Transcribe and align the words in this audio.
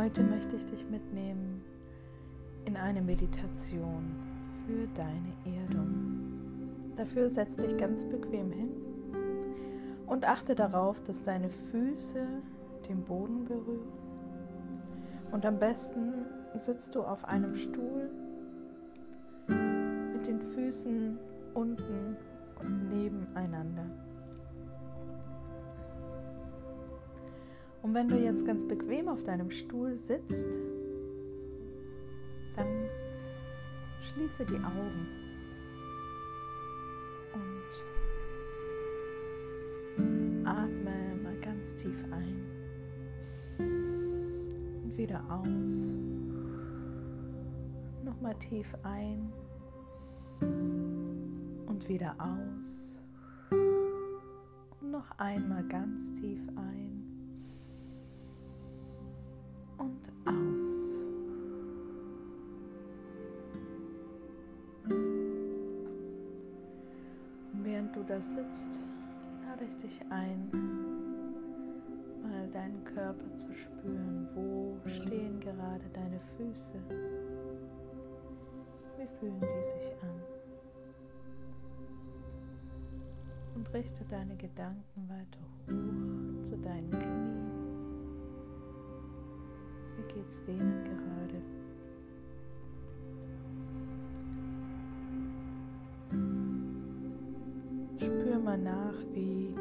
Heute 0.00 0.22
möchte 0.22 0.56
ich 0.56 0.64
dich 0.64 0.88
mitnehmen 0.88 1.62
in 2.64 2.74
eine 2.74 3.02
Meditation 3.02 4.16
für 4.64 4.86
deine 4.94 5.58
Erdung. 5.58 6.94
Dafür 6.96 7.28
setz 7.28 7.54
dich 7.56 7.76
ganz 7.76 8.06
bequem 8.06 8.50
hin 8.50 8.70
und 10.06 10.24
achte 10.24 10.54
darauf, 10.54 11.02
dass 11.02 11.22
deine 11.22 11.50
Füße 11.50 12.26
den 12.88 13.04
Boden 13.04 13.44
berühren. 13.44 13.92
Und 15.32 15.44
am 15.44 15.58
besten 15.58 16.24
sitzt 16.54 16.94
du 16.94 17.02
auf 17.02 17.22
einem 17.26 17.54
Stuhl 17.54 18.08
mit 19.48 20.26
den 20.26 20.40
Füßen 20.40 21.18
unten 21.52 22.16
und 22.58 22.88
nebeneinander. 22.88 23.84
Und 27.82 27.94
wenn 27.94 28.08
du 28.08 28.16
jetzt 28.16 28.44
ganz 28.44 28.62
bequem 28.66 29.08
auf 29.08 29.22
deinem 29.24 29.50
Stuhl 29.50 29.96
sitzt, 29.96 30.58
dann 32.56 32.66
schließe 34.12 34.44
die 34.44 34.56
Augen 34.56 35.06
und 39.96 40.46
atme 40.46 41.16
mal 41.22 41.36
ganz 41.40 41.74
tief 41.76 41.96
ein 42.10 42.44
und 43.58 44.96
wieder 44.98 45.22
aus. 45.30 45.96
Nochmal 48.04 48.34
tief 48.40 48.66
ein 48.82 49.32
und 51.66 51.88
wieder 51.88 52.14
aus. 52.18 53.00
Und 53.50 54.90
noch 54.90 55.10
einmal 55.18 55.66
ganz 55.68 56.12
tief 56.14 56.40
ein 56.56 56.99
und 59.80 59.98
aus. 60.26 61.02
Und 67.52 67.64
während 67.64 67.96
du 67.96 68.02
da 68.04 68.20
sitzt, 68.20 68.78
lade 69.46 69.64
ich 69.64 69.76
dich 69.78 70.00
ein, 70.10 70.50
mal 72.22 72.46
deinen 72.52 72.84
Körper 72.84 73.34
zu 73.34 73.52
spüren. 73.54 74.28
Wo 74.34 74.76
stehen 74.86 75.40
gerade 75.40 75.84
deine 75.92 76.20
Füße? 76.36 76.74
Wie 78.98 79.06
fühlen 79.18 79.40
die 79.40 79.80
sich 79.80 79.96
an? 80.02 80.20
Und 83.54 83.72
richte 83.74 84.04
deine 84.10 84.36
Gedanken 84.36 85.08
weiter 85.08 85.40
hoch 85.40 86.44
zu 86.44 86.56
deinen 86.58 86.90
Knien 86.90 87.09
geht's 90.20 90.44
denen 90.44 90.84
gerade? 90.84 91.40
Spür 97.98 98.38
mal 98.38 98.58
nach, 98.58 98.94
wie 99.12 99.54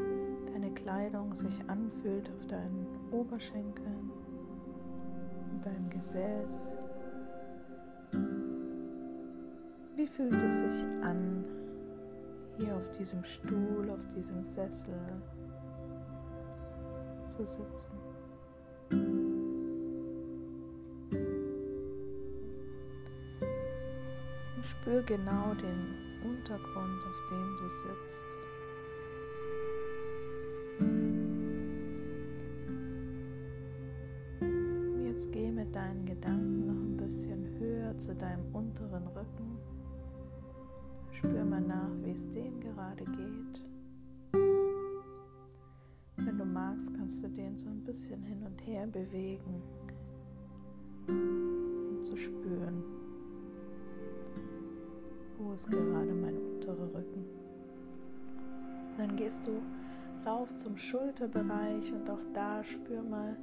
deine 0.52 0.72
Kleidung 0.74 1.34
sich 1.34 1.58
anfühlt 1.68 2.30
auf 2.30 2.48
deinen 2.48 2.88
Oberschenkeln 3.12 4.12
deinem 5.64 5.90
Gesäß. 5.90 6.78
Wie 9.98 10.08
fühlt 10.08 10.34
es 10.34 10.60
sich 10.60 10.86
an, 11.04 11.44
hier 12.58 12.76
auf 12.76 12.98
diesem 12.98 13.24
Stuhl, 13.26 13.90
auf 13.90 14.14
diesem 14.16 14.42
Sessel 14.42 14.94
zu 17.28 17.46
sitzen? 17.46 17.99
Spür 24.70 25.02
genau 25.02 25.54
den 25.56 25.96
Untergrund, 26.24 27.02
auf 27.04 27.28
dem 27.32 27.58
du 27.58 27.70
sitzt. 27.70 28.26
Jetzt 35.04 35.32
geh 35.32 35.52
mit 35.52 35.76
deinen 35.76 36.06
Gedanken 36.06 36.68
noch 36.68 36.74
ein 36.74 36.98
bisschen 36.98 37.60
höher 37.60 37.98
zu 37.98 38.14
deinem 38.14 38.46
unteren 38.54 39.08
Rücken. 39.08 39.58
Spür 41.12 41.44
mal 41.44 41.62
nach, 41.62 41.92
wie 42.04 42.12
es 42.12 42.30
dem 42.32 42.60
gerade 42.60 43.06
geht. 43.06 43.62
Wenn 46.18 46.38
du 46.38 46.46
magst, 46.46 46.94
kannst 46.96 47.24
du 47.24 47.28
den 47.30 47.58
so 47.58 47.68
ein 47.68 47.84
bisschen 47.84 48.22
hin 48.24 48.44
und 48.46 48.60
her 48.68 48.86
bewegen, 48.86 49.64
um 51.08 52.02
zu 52.04 52.16
ist 55.54 55.70
gerade 55.70 56.14
mein 56.14 56.36
unterer 56.38 56.94
Rücken. 56.94 57.26
Dann 58.98 59.16
gehst 59.16 59.48
du 59.48 59.62
rauf 60.26 60.56
zum 60.56 60.78
Schulterbereich 60.78 61.92
und 61.94 62.10
auch 62.10 62.20
da 62.34 62.64
spür 62.64 63.02
mal, 63.02 63.36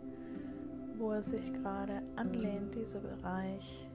wo 0.99 1.13
er 1.13 1.23
sich 1.23 1.53
gerade 1.53 2.03
anlehnt, 2.17 2.75
dieser 2.75 3.01
Bereich. 3.01 3.89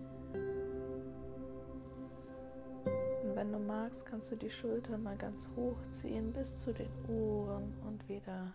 Und 3.23 3.35
wenn 3.35 3.51
du 3.51 3.59
magst, 3.59 4.05
kannst 4.05 4.31
du 4.31 4.35
die 4.35 4.49
Schultern 4.49 5.03
mal 5.03 5.17
ganz 5.17 5.49
hochziehen 5.55 6.33
bis 6.33 6.57
zu 6.57 6.73
den 6.73 6.89
Ohren 7.07 7.73
und 7.87 8.07
wieder 8.09 8.53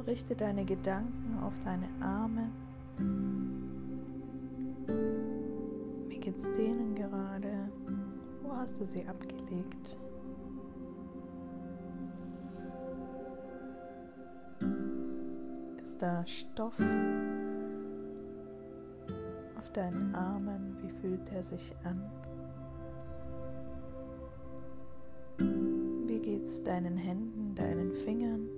richte 0.00 0.34
deine 0.34 0.64
Gedanken 0.64 1.38
auf 1.42 1.54
deine 1.64 1.88
Arme. 2.00 2.50
Wie 6.08 6.18
geht's 6.18 6.50
denen 6.52 6.94
gerade? 6.94 7.68
Wo 8.42 8.52
hast 8.54 8.80
du 8.80 8.86
sie 8.86 9.04
abgelegt? 9.06 9.96
Ist 15.82 16.00
da 16.00 16.26
Stoff 16.26 16.78
auf 19.58 19.72
deinen 19.72 20.14
Armen? 20.14 20.76
Wie 20.82 20.90
fühlt 20.90 21.32
er 21.32 21.42
sich 21.42 21.74
an? 21.84 22.02
Wie 26.06 26.18
geht's 26.18 26.62
deinen 26.62 26.96
Händen, 26.96 27.54
deinen 27.54 27.92
Fingern? 28.04 28.48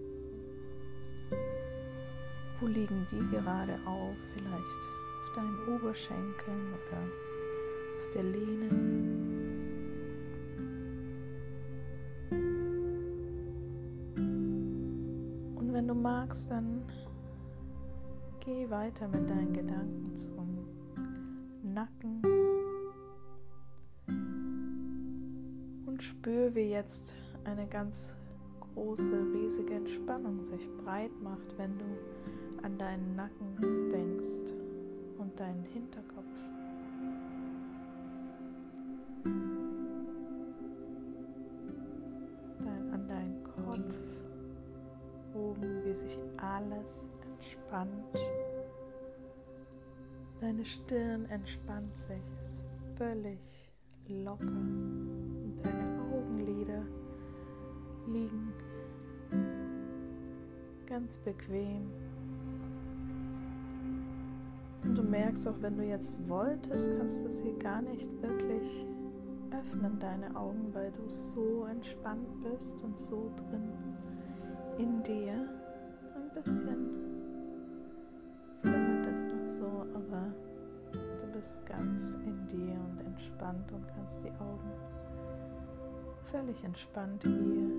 Wo 2.60 2.66
liegen 2.66 3.06
die 3.10 3.36
gerade 3.36 3.78
auf? 3.84 4.16
Vielleicht 4.32 4.80
auf 5.22 5.34
deinen 5.34 5.68
Oberschenkeln 5.68 6.72
oder 6.72 7.02
auf 7.02 8.12
der 8.14 8.22
Lehne. 8.22 8.68
Und 15.56 15.72
wenn 15.72 15.86
du 15.86 15.94
magst, 15.94 16.50
dann 16.50 16.82
geh 18.40 18.70
weiter 18.70 19.06
mit 19.08 19.28
deinen 19.28 19.52
Gedanken 19.52 20.16
zum 20.16 20.66
Nacken 21.74 22.22
und 25.84 26.02
spür, 26.02 26.54
wie 26.54 26.70
jetzt 26.70 27.12
eine 27.44 27.66
ganz 27.66 28.14
große, 28.60 29.26
riesige 29.34 29.74
Entspannung 29.74 30.42
sich 30.42 30.66
breit 30.84 31.10
macht, 31.22 31.58
wenn 31.58 31.76
du 31.78 31.84
an 32.66 32.76
deinen 32.78 33.14
Nacken 33.14 33.90
denkst 33.92 34.52
und 35.18 35.38
deinen 35.38 35.62
Hinterkopf. 35.66 36.24
Dann 42.58 42.90
an 42.92 43.06
deinen 43.06 43.44
Kopf 43.44 43.94
oben, 45.32 45.84
wie 45.84 45.94
sich 45.94 46.18
alles 46.38 47.06
entspannt. 47.22 48.18
Deine 50.40 50.64
Stirn 50.64 51.24
entspannt 51.26 51.96
sich, 51.96 52.24
ist 52.42 52.62
völlig 52.96 53.38
locker 54.08 54.44
und 54.44 55.60
deine 55.62 56.00
Augenlider 56.12 56.82
liegen 58.08 58.52
ganz 60.88 61.16
bequem 61.18 61.92
merkst 65.16 65.48
auch, 65.48 65.62
wenn 65.62 65.78
du 65.78 65.82
jetzt 65.82 66.16
wolltest, 66.28 66.90
kannst 66.98 67.24
du 67.24 67.30
sie 67.30 67.54
gar 67.58 67.80
nicht 67.80 68.06
wirklich 68.20 68.86
öffnen, 69.50 69.98
deine 69.98 70.36
Augen, 70.36 70.68
weil 70.74 70.92
du 70.92 71.08
so 71.08 71.64
entspannt 71.64 72.28
bist 72.42 72.82
und 72.82 72.98
so 72.98 73.32
drin 73.36 73.72
in 74.76 75.02
dir. 75.02 75.48
Ein 76.14 76.30
bisschen 76.34 76.86
flimmert 78.60 79.06
es 79.06 79.22
noch 79.22 79.46
so, 79.58 79.86
aber 79.94 80.34
du 80.92 81.32
bist 81.32 81.64
ganz 81.64 82.14
in 82.26 82.46
dir 82.48 82.74
und 82.74 83.00
entspannt 83.06 83.72
und 83.72 83.86
kannst 83.88 84.22
die 84.22 84.32
Augen 84.32 84.70
völlig 86.30 86.62
entspannt 86.62 87.22
hier 87.22 87.70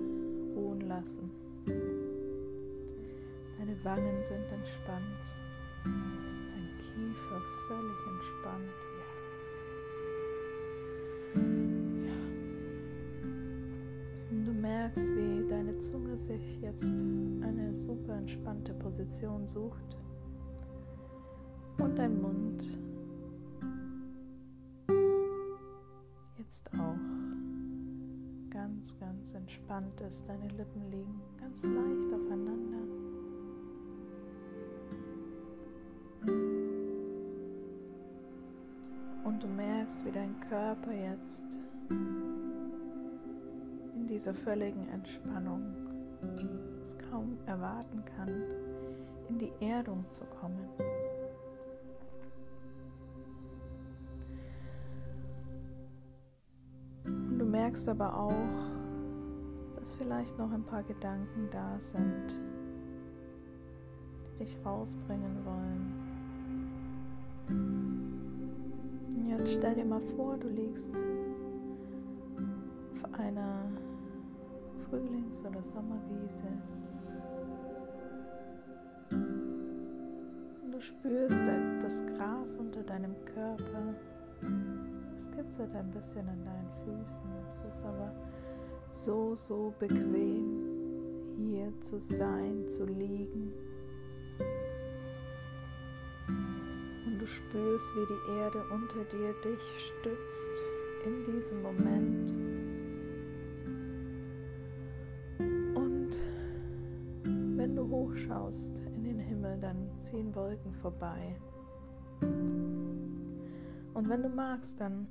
ruhen 0.56 0.80
lassen. 0.88 1.30
Deine 3.58 3.84
Wangen 3.84 4.22
sind 4.24 4.50
entspannt, 4.52 6.27
dein 6.98 7.14
Kiefer 7.14 7.40
völlig 7.68 7.96
entspannt. 8.06 8.78
Ja. 11.34 11.40
ja. 12.06 12.18
Und 14.30 14.44
du 14.44 14.52
merkst, 14.52 15.06
wie 15.16 15.48
deine 15.48 15.78
Zunge 15.78 16.18
sich 16.18 16.60
jetzt 16.60 16.84
eine 17.42 17.74
super 17.76 18.16
entspannte 18.16 18.74
Position 18.74 19.46
sucht 19.46 19.96
und 21.80 21.96
dein 21.98 22.20
Mund 22.20 22.66
jetzt 26.38 26.68
auch 26.74 26.96
ganz, 28.50 28.98
ganz 28.98 29.34
entspannt 29.34 30.00
ist. 30.00 30.26
Deine 30.26 30.48
Lippen 30.48 30.90
liegen 30.90 31.20
ganz 31.38 31.62
leicht 31.62 32.12
aufeinander. 32.12 32.97
Und 39.38 39.44
du 39.44 39.54
merkst, 39.54 40.04
wie 40.04 40.10
dein 40.10 40.34
Körper 40.48 40.90
jetzt 40.90 41.44
in 43.94 44.08
dieser 44.08 44.34
völligen 44.34 44.88
Entspannung 44.88 45.62
es 46.82 46.98
kaum 47.08 47.38
erwarten 47.46 48.02
kann, 48.16 48.42
in 49.28 49.38
die 49.38 49.52
Erdung 49.60 50.04
zu 50.10 50.24
kommen. 50.24 50.68
merkst 57.48 57.88
aber 57.88 58.18
auch, 58.18 58.32
dass 59.76 59.94
vielleicht 59.94 60.36
noch 60.36 60.50
ein 60.50 60.64
paar 60.64 60.82
Gedanken 60.82 61.48
da 61.52 61.78
sind, 61.78 62.40
die 64.40 64.44
dich 64.44 64.56
rausbringen 64.64 65.44
wollen. 65.44 66.07
Jetzt 69.38 69.52
stell 69.52 69.74
dir 69.76 69.84
mal 69.84 70.00
vor, 70.16 70.36
du 70.36 70.48
liegst 70.48 70.94
auf 73.02 73.14
einer 73.14 73.70
Frühlings- 74.90 75.44
oder 75.46 75.62
Sommerwiese. 75.62 76.42
Und 79.12 80.72
du 80.72 80.80
spürst 80.80 81.40
das 81.82 82.04
Gras 82.06 82.56
unter 82.56 82.82
deinem 82.82 83.14
Körper. 83.24 83.94
Es 85.14 85.30
kitzelt 85.30 85.72
ein 85.74 85.90
bisschen 85.92 86.28
an 86.28 86.44
deinen 86.44 86.70
Füßen. 86.84 87.30
Es 87.48 87.76
ist 87.76 87.84
aber 87.84 88.12
so, 88.90 89.36
so 89.36 89.72
bequem, 89.78 91.36
hier 91.36 91.72
zu 91.82 92.00
sein, 92.00 92.68
zu 92.68 92.84
liegen. 92.84 93.52
Spürst, 97.28 97.94
wie 97.94 98.06
die 98.06 98.38
Erde 98.38 98.64
unter 98.70 99.04
dir 99.04 99.34
dich 99.44 99.60
stützt 99.86 100.62
in 101.04 101.24
diesem 101.24 101.62
Moment. 101.62 102.30
Und 105.76 106.16
wenn 107.56 107.76
du 107.76 107.88
hochschaust 107.88 108.80
in 108.80 109.04
den 109.04 109.18
Himmel, 109.18 109.58
dann 109.60 109.90
ziehen 109.98 110.34
Wolken 110.34 110.74
vorbei. 110.74 111.36
Und 113.94 114.08
wenn 114.08 114.22
du 114.22 114.28
magst, 114.28 114.80
dann 114.80 115.06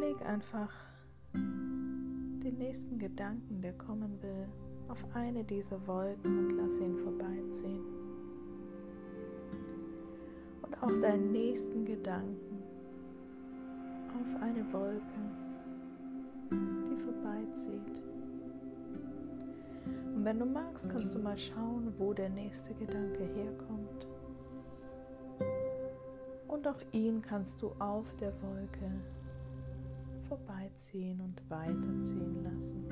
leg 0.00 0.20
einfach 0.26 0.72
den 2.46 2.58
nächsten 2.58 2.98
Gedanken, 2.98 3.60
der 3.60 3.72
kommen 3.72 4.22
will, 4.22 4.46
auf 4.88 5.04
eine 5.14 5.42
dieser 5.44 5.84
Wolken 5.86 6.38
und 6.38 6.56
lass 6.56 6.78
ihn 6.78 6.96
vorbeiziehen. 6.96 7.95
Auch 10.86 11.00
deinen 11.00 11.32
nächsten 11.32 11.84
Gedanken 11.84 12.62
auf 14.14 14.40
eine 14.40 14.72
Wolke, 14.72 15.02
die 16.52 16.96
vorbeizieht. 17.02 18.02
Und 20.14 20.24
wenn 20.24 20.38
du 20.38 20.46
magst, 20.46 20.88
kannst 20.88 21.16
du 21.16 21.18
mal 21.18 21.36
schauen, 21.36 21.92
wo 21.98 22.12
der 22.12 22.28
nächste 22.28 22.72
Gedanke 22.74 23.24
herkommt. 23.24 24.06
Und 26.46 26.68
auch 26.68 26.80
ihn 26.92 27.20
kannst 27.20 27.62
du 27.62 27.72
auf 27.80 28.14
der 28.20 28.32
Wolke 28.40 28.88
vorbeiziehen 30.28 31.20
und 31.20 31.50
weiterziehen 31.50 32.44
lassen. 32.44 32.86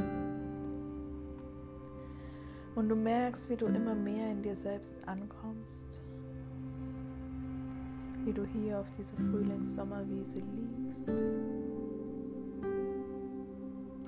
Und 2.74 2.88
du 2.88 2.96
merkst, 2.96 3.48
wie 3.48 3.56
du 3.56 3.66
immer 3.66 3.94
mehr 3.94 4.32
in 4.32 4.42
dir 4.42 4.56
selbst 4.56 4.96
ankommst, 5.06 6.02
wie 8.34 8.40
du 8.40 8.46
hier 8.46 8.80
auf 8.80 8.86
dieser 8.98 9.16
Frühlings-Sommerwiese 9.16 10.40
liegst, 10.40 11.08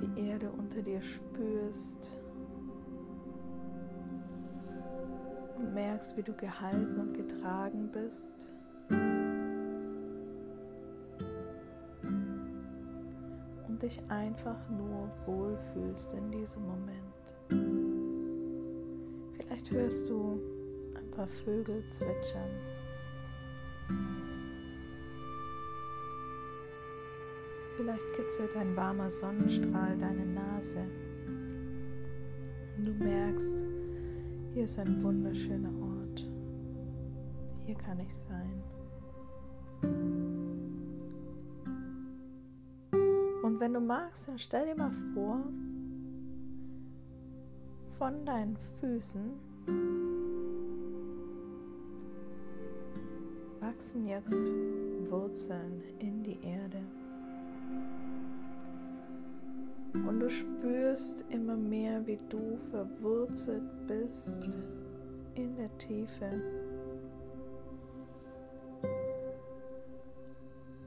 die 0.00 0.20
Erde 0.28 0.50
unter 0.50 0.82
dir 0.82 1.00
spürst 1.00 2.12
und 5.58 5.72
merkst, 5.74 6.16
wie 6.16 6.22
du 6.22 6.32
gehalten 6.32 6.98
und 6.98 7.14
getragen 7.14 7.88
bist 7.92 8.50
und 13.68 13.80
dich 13.80 14.00
einfach 14.08 14.58
nur 14.70 15.08
wohlfühlst 15.26 16.12
in 16.14 16.32
diesem 16.32 16.62
Moment. 16.66 17.36
Vielleicht 19.36 19.70
hörst 19.70 20.08
du 20.08 20.40
ein 20.96 21.10
paar 21.12 21.28
Vögel 21.28 21.84
zwitschern. 21.90 22.75
Vielleicht 27.86 28.14
kitzelt 28.14 28.56
ein 28.56 28.74
warmer 28.74 29.08
Sonnenstrahl 29.08 29.96
deine 29.96 30.26
Nase. 30.26 30.84
Und 32.76 32.84
du 32.84 32.92
merkst, 32.94 33.64
hier 34.54 34.64
ist 34.64 34.76
ein 34.80 35.04
wunderschöner 35.04 35.70
Ort. 35.70 36.26
Hier 37.64 37.76
kann 37.76 38.00
ich 38.00 38.12
sein. 38.12 38.64
Und 43.44 43.60
wenn 43.60 43.72
du 43.72 43.78
magst, 43.78 44.26
dann 44.26 44.40
stell 44.40 44.66
dir 44.66 44.74
mal 44.74 44.90
vor, 45.14 45.44
von 47.98 48.24
deinen 48.24 48.56
Füßen 48.80 49.30
wachsen 53.60 54.08
jetzt 54.08 54.50
Wurzeln 55.08 55.84
in 56.00 56.24
die 56.24 56.40
Erde. 56.42 56.80
Und 60.06 60.20
du 60.20 60.28
spürst 60.28 61.24
immer 61.30 61.56
mehr, 61.56 62.06
wie 62.06 62.18
du 62.28 62.58
verwurzelt 62.70 63.86
bist 63.86 64.58
in 65.34 65.56
der 65.56 65.76
Tiefe. 65.78 66.30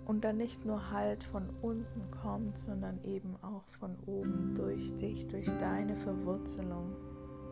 und 0.09 0.23
dann 0.23 0.37
nicht 0.37 0.65
nur 0.65 0.89
Halt 0.89 1.23
von 1.23 1.43
unten 1.61 2.01
kommt, 2.23 2.57
sondern 2.57 2.99
eben 3.03 3.35
auch 3.43 3.63
von 3.79 3.95
oben 4.07 4.55
durch 4.55 4.91
dich, 4.97 5.27
durch 5.27 5.45
deine 5.59 5.95
Verwurzelung, 5.97 6.95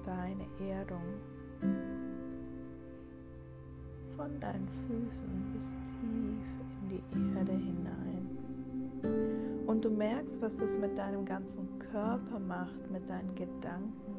deine 0.04 0.44
Erdung. 0.60 1.04
Von 4.16 4.40
deinen 4.40 4.68
Füßen 4.88 5.30
bis 5.54 5.68
tief 5.86 6.48
in 6.82 6.90
die 6.90 7.04
Erde 7.38 7.52
hinein. 7.52 9.37
Und 9.68 9.86
du 9.86 9.92
merkst, 9.92 10.42
was 10.42 10.58
das 10.58 10.78
mit 10.78 10.98
deinem 10.98 11.26
ganzen 11.26 11.78
Körper 11.78 12.40
macht, 12.40 12.90
mit 12.90 13.08
deinen 13.08 13.36
Gedanken. 13.36 14.16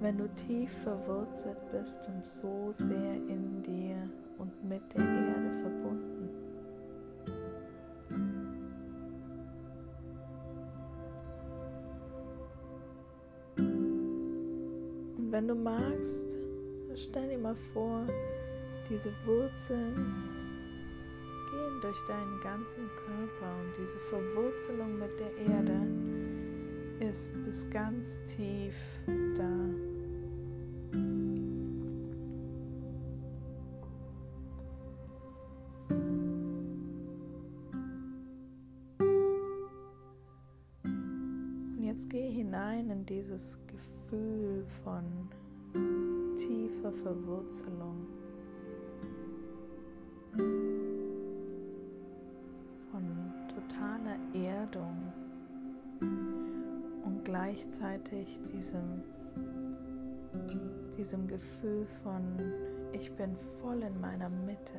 Wenn 0.00 0.18
du 0.18 0.28
tief 0.34 0.70
verwurzelt 0.82 1.58
bist 1.72 2.06
und 2.08 2.24
so 2.24 2.72
sehr 2.72 3.14
in 3.14 3.62
dir 3.62 3.96
und 4.38 4.64
mit 4.64 4.82
der 4.92 5.02
Erde 5.02 5.62
verbunden 5.62 6.10
wenn 15.40 15.48
du 15.48 15.54
magst, 15.54 16.36
stell 16.96 17.28
dir 17.30 17.38
mal 17.38 17.54
vor, 17.72 18.04
diese 18.90 19.10
Wurzeln 19.24 20.39
durch 21.80 21.98
deinen 22.06 22.40
ganzen 22.40 22.88
Körper 22.96 23.54
und 23.60 23.72
diese 23.78 23.98
Verwurzelung 23.98 24.98
mit 24.98 25.18
der 25.18 25.36
Erde 25.36 25.80
ist 27.00 27.34
bis 27.44 27.68
ganz 27.70 28.22
tief 28.26 28.74
da. 29.36 29.50
jetzt 42.00 42.08
geh 42.08 42.30
hinein 42.30 42.88
in 42.88 43.04
dieses 43.04 43.58
Gefühl 43.66 44.64
von 44.82 45.04
tiefer 46.36 46.92
Verwurzelung, 46.92 48.06
gleichzeitig 57.80 58.40
diesem, 58.52 59.02
diesem 60.96 61.26
Gefühl 61.26 61.86
von 62.02 62.22
ich 62.92 63.10
bin 63.12 63.36
voll 63.60 63.82
in 63.82 64.00
meiner 64.00 64.28
Mitte. 64.28 64.74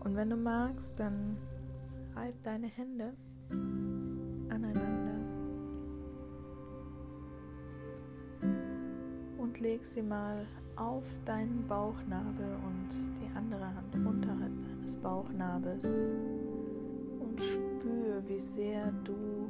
Und 0.00 0.14
wenn 0.14 0.30
du 0.30 0.36
magst, 0.36 0.98
dann 1.00 1.36
reib 2.14 2.34
deine 2.44 2.68
Hände 2.68 3.14
aneinander 4.50 5.18
und 9.38 9.58
leg 9.60 9.84
sie 9.84 10.02
mal 10.02 10.46
auf 10.76 11.06
deinen 11.24 11.66
Bauchnabel 11.66 12.56
und 12.66 12.88
die 13.20 13.36
andere 13.36 13.66
Hand 13.74 13.94
unterhalb 13.94 14.52
deines 14.68 14.96
Bauchnabels 14.96 16.02
und 17.20 17.40
spür, 17.40 18.22
wie 18.28 18.40
sehr 18.40 18.92
du 19.04 19.48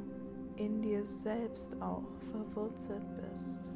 in 0.57 0.81
dir 0.81 1.05
selbst 1.05 1.81
auch 1.81 2.03
verwurzelt 2.31 3.03
bist. 3.17 3.73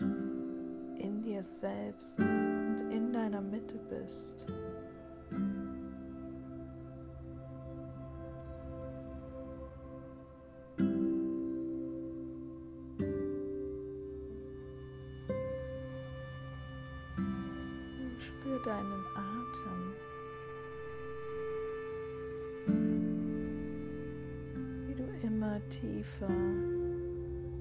In 0.00 1.22
dir 1.22 1.42
selbst 1.42 2.18
und 2.18 2.80
in 2.90 3.12
deiner 3.12 3.40
Mitte 3.40 3.78
bist. 3.88 4.46
Spür 18.18 18.60
deinen 18.62 18.97
immer 25.58 25.68
tiefer 25.70 26.28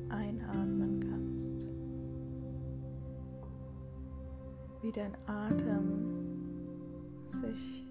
einatmen 0.10 1.00
kannst. 1.10 1.68
Wie 4.82 4.92
dein 4.92 5.18
Atem 5.26 6.28
sich 7.28 7.86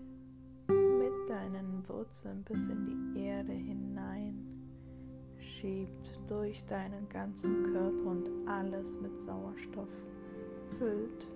mit 0.69 1.13
deinen 1.29 1.87
Wurzeln 1.89 2.43
bis 2.45 2.67
in 2.67 2.87
die 2.87 3.21
Erde 3.21 3.53
hinein 3.53 4.47
schiebt 5.39 6.19
durch 6.29 6.65
deinen 6.67 7.09
ganzen 7.09 7.73
Körper 7.73 8.11
und 8.11 8.29
alles 8.47 8.99
mit 9.01 9.19
Sauerstoff 9.19 9.89
füllt. 10.79 11.29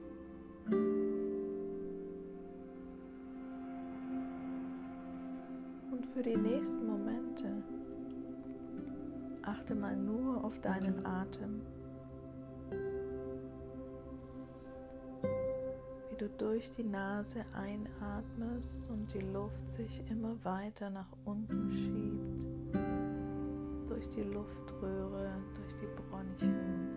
Und 5.90 6.06
für 6.14 6.22
die 6.22 6.36
nächsten 6.36 6.86
Momente 6.86 7.62
achte 9.50 9.74
mal 9.74 9.96
nur 9.96 10.44
auf 10.44 10.60
deinen 10.60 11.04
Atem. 11.04 11.60
Wie 16.08 16.16
du 16.16 16.28
durch 16.38 16.70
die 16.72 16.84
Nase 16.84 17.44
einatmest 17.52 18.88
und 18.90 19.12
die 19.12 19.26
Luft 19.32 19.70
sich 19.70 20.02
immer 20.08 20.36
weiter 20.44 20.90
nach 20.90 21.08
unten 21.24 21.72
schiebt. 21.72 22.76
Durch 23.88 24.08
die 24.10 24.22
Luftröhre, 24.22 25.32
durch 25.56 25.74
die 25.80 25.88
Bronchien, 25.96 26.88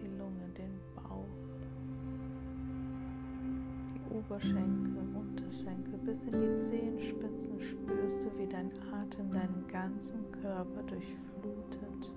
die 0.00 0.18
Lunge, 0.18 0.48
den 0.56 0.80
Bauch, 0.96 1.26
die 3.94 4.14
Oberschenkel, 4.14 5.04
Unterschenkel 5.14 5.98
bis 6.04 6.24
in 6.24 6.32
die 6.32 6.58
Zehenspitzen 6.58 7.60
spürst 7.60 8.24
du, 8.24 8.38
wie 8.38 8.46
dein 8.46 8.70
Atem 8.92 9.30
deinen 9.32 9.66
ganzen 9.68 10.32
Körper 10.40 10.82
durchflutet. 11.40 12.12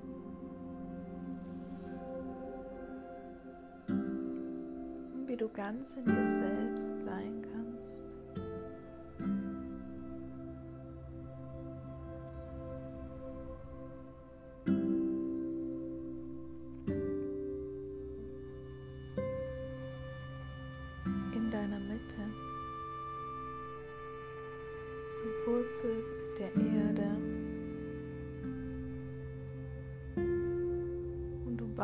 Wie 5.25 5.37
du 5.37 5.49
ganz 5.49 5.95
in 5.95 6.05
dir 6.05 6.27
selbst 6.37 7.03
sein 7.03 7.41
kannst. 7.41 7.52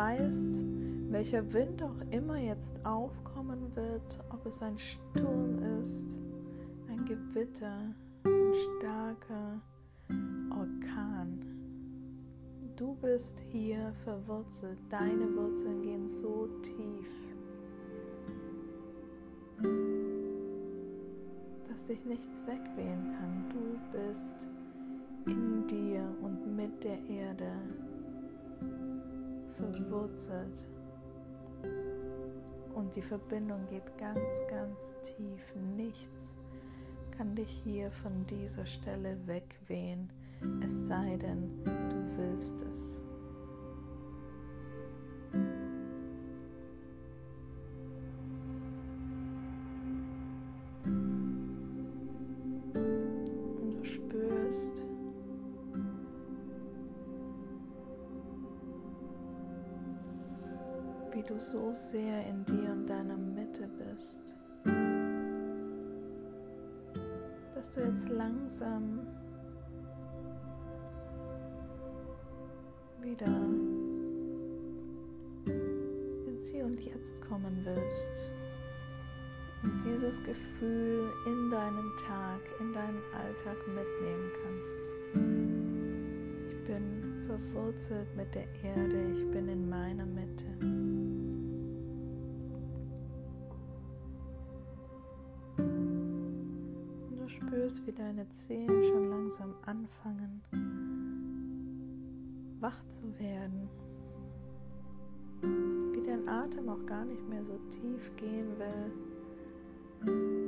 Weißt, 0.09 0.63
welcher 1.11 1.53
Wind 1.53 1.83
auch 1.83 2.01
immer 2.09 2.39
jetzt 2.39 2.83
aufkommen 2.83 3.75
wird, 3.75 4.19
ob 4.31 4.43
es 4.47 4.59
ein 4.63 4.79
Sturm 4.79 5.59
ist, 5.79 6.19
ein 6.89 7.05
Gewitter, 7.05 7.93
ein 8.23 8.53
starker 8.79 9.61
Orkan. 10.49 11.45
Du 12.75 12.95
bist 12.95 13.45
hier 13.51 13.93
verwurzelt, 14.03 14.79
deine 14.89 15.31
Wurzeln 15.35 15.83
gehen 15.83 16.07
so 16.07 16.47
tief. 16.63 17.09
dass 21.67 21.85
dich 21.85 22.03
nichts 22.05 22.41
wegwehen 22.47 23.13
kann. 23.13 23.45
Du 23.51 23.79
bist 23.91 24.47
in 25.27 25.67
dir 25.67 26.03
und 26.23 26.55
mit 26.55 26.83
der 26.83 26.97
Erde 27.07 27.51
verwurzelt. 29.59 30.67
Und 32.73 32.95
die 32.95 33.01
Verbindung 33.01 33.67
geht 33.69 33.97
ganz, 33.97 34.19
ganz 34.49 34.95
tief. 35.03 35.53
Nichts 35.75 36.33
kann 37.17 37.35
dich 37.35 37.61
hier 37.63 37.91
von 37.91 38.25
dieser 38.27 38.65
Stelle 38.65 39.17
wegwehen, 39.25 40.09
es 40.63 40.87
sei 40.87 41.17
denn, 41.17 41.51
du 41.65 42.17
willst 42.17 42.61
es. 42.61 43.01
Du 61.29 61.39
so 61.39 61.71
sehr 61.73 62.25
in 62.25 62.43
dir 62.45 62.71
und 62.71 62.87
deiner 62.87 63.15
Mitte 63.15 63.69
bist, 63.77 64.35
dass 67.53 67.69
du 67.69 67.81
jetzt 67.81 68.09
langsam 68.09 69.01
wieder 72.99 73.27
ins 76.25 76.47
Hier 76.47 76.65
und 76.65 76.81
Jetzt 76.81 77.21
kommen 77.21 77.61
willst 77.63 78.21
und 79.61 79.83
dieses 79.85 80.23
Gefühl 80.23 81.11
in 81.27 81.51
deinen 81.51 81.91
Tag, 82.07 82.41
in 82.59 82.73
deinen 82.73 83.01
Alltag 83.13 83.57
mitnehmen 83.67 84.31
kannst. 84.43 84.79
Ich 86.49 86.63
bin 86.65 87.27
verwurzelt 87.27 88.07
mit 88.15 88.33
der 88.33 88.47
Erde, 88.63 89.11
ich 89.15 89.29
bin 89.29 89.47
in 89.47 89.69
meiner 89.69 90.07
Mitte. 90.07 90.88
Deine 97.99 98.27
Zehen 98.29 98.83
schon 98.85 99.09
langsam 99.09 99.53
anfangen, 99.65 100.41
wach 102.61 102.81
zu 102.87 103.03
werden. 103.19 103.67
Wie 105.91 106.01
dein 106.01 106.27
Atem 106.29 106.69
auch 106.69 106.85
gar 106.85 107.03
nicht 107.03 107.27
mehr 107.27 107.43
so 107.43 107.59
tief 107.69 108.15
gehen 108.15 108.57
will, 108.57 108.93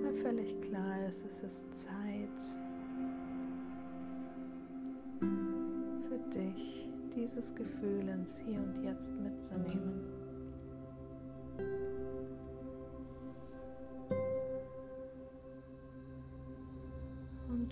weil 0.04 0.14
völlig 0.16 0.62
klar 0.62 1.06
ist, 1.06 1.26
es 1.26 1.44
ist 1.44 1.76
Zeit 1.76 2.40
für 5.20 6.20
dich, 6.34 6.90
dieses 7.14 7.54
Gefühl 7.54 8.08
ins 8.08 8.40
Hier 8.40 8.62
und 8.62 8.82
Jetzt 8.82 9.14
mitzunehmen. 9.20 10.21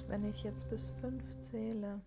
wenn 0.09 0.25
ich 0.25 0.43
jetzt 0.43 0.69
bis 0.69 0.89
fünf 1.01 1.23
zähle, 1.39 2.01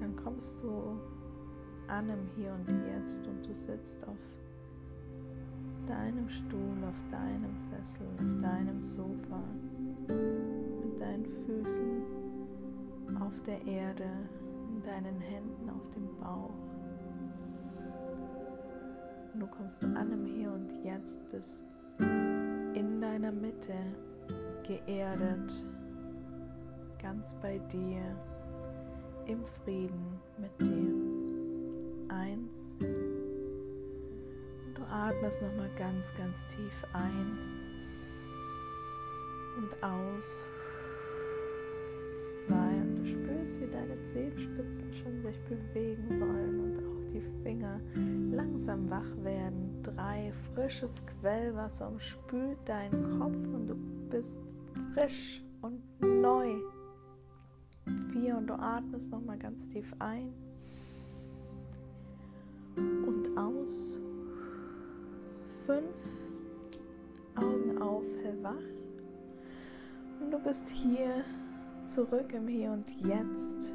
dann 0.00 0.16
kommst 0.16 0.62
du 0.62 0.98
an 1.88 2.08
im 2.08 2.26
Hier 2.36 2.52
und 2.54 2.66
Jetzt 2.86 3.26
und 3.26 3.46
du 3.46 3.54
sitzt 3.54 4.06
auf 4.08 4.18
deinem 5.86 6.28
Stuhl, 6.28 6.84
auf 6.88 7.02
deinem 7.10 7.58
Sessel, 7.58 8.06
auf 8.18 8.42
deinem 8.42 8.82
Sofa, 8.82 9.42
mit 10.08 11.00
deinen 11.00 11.26
Füßen 11.26 12.02
auf 13.20 13.42
der 13.42 13.60
Erde, 13.66 14.08
in 14.68 14.82
deinen 14.82 15.20
Händen 15.20 15.68
auf 15.68 15.90
dem 15.90 16.08
Bauch. 16.18 16.54
Und 19.34 19.40
du 19.40 19.46
kommst 19.46 19.84
an 19.84 20.12
im 20.12 20.24
Hier 20.24 20.52
und 20.52 20.70
Jetzt, 20.84 21.28
bist 21.30 21.66
in 21.98 23.00
deiner 23.00 23.32
Mitte 23.32 23.74
geerdet, 24.70 25.66
ganz 27.02 27.34
bei 27.42 27.58
dir, 27.58 28.16
im 29.26 29.44
Frieden 29.44 30.20
mit 30.38 30.60
dir. 30.60 30.94
Eins. 32.08 32.76
Und 34.66 34.78
du 34.78 34.82
atmest 34.88 35.42
nochmal 35.42 35.70
ganz, 35.76 36.14
ganz 36.16 36.46
tief 36.46 36.84
ein 36.92 37.36
und 39.56 39.82
aus. 39.82 40.46
Zwei. 42.46 42.54
Und 42.54 42.96
du 42.98 43.06
spürst, 43.06 43.60
wie 43.60 43.66
deine 43.66 44.00
Zehenspitzen 44.04 44.92
schon 45.02 45.20
sich 45.22 45.38
bewegen 45.48 46.20
wollen 46.20 46.60
und 46.60 46.78
auch 46.78 47.12
die 47.12 47.42
Finger 47.42 47.80
langsam 48.30 48.88
wach 48.88 49.24
werden. 49.24 49.82
Drei. 49.82 50.32
Frisches 50.54 51.02
Quellwasser 51.06 51.88
umspült 51.88 52.58
deinen 52.66 53.18
Kopf 53.18 53.34
und 53.34 53.66
du 53.66 53.74
bist 54.10 54.38
frisch 54.94 55.42
und 55.62 55.82
neu. 56.00 56.56
Vier 58.12 58.36
und 58.36 58.46
du 58.46 58.54
atmest 58.54 59.10
nochmal 59.10 59.38
ganz 59.38 59.66
tief 59.68 59.92
ein 59.98 60.32
und 62.76 63.36
aus. 63.36 64.00
Fünf. 65.66 66.30
Augen 67.36 67.80
auf, 67.80 68.04
hellwach. 68.22 68.56
Und 70.20 70.30
du 70.30 70.38
bist 70.38 70.68
hier 70.68 71.24
zurück 71.84 72.32
im 72.34 72.48
Hier 72.48 72.72
und 72.72 72.90
Jetzt. 73.06 73.72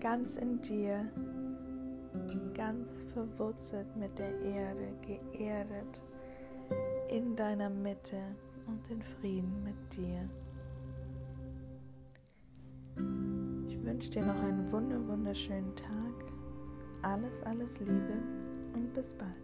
Ganz 0.00 0.36
in 0.36 0.60
dir. 0.62 1.06
Ganz 2.54 3.04
verwurzelt 3.12 3.94
mit 3.96 4.18
der 4.18 4.36
Erde, 4.40 4.88
geerdet 5.02 6.02
in 7.10 7.36
deiner 7.36 7.70
Mitte 7.70 8.16
und 8.68 8.88
in 8.90 9.02
Frieden 9.02 9.64
mit 9.64 9.74
dir. 9.96 10.28
Ich 13.66 13.84
wünsche 13.84 14.10
dir 14.10 14.24
noch 14.24 14.40
einen 14.42 14.70
wunder 14.70 15.04
wunderschönen 15.08 15.74
Tag. 15.74 15.88
Alles, 17.02 17.42
alles 17.42 17.80
Liebe 17.80 18.14
und 18.74 18.92
bis 18.94 19.14
bald. 19.14 19.34